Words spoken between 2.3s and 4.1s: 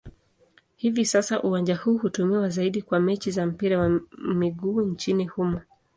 zaidi kwa mechi za mpira wa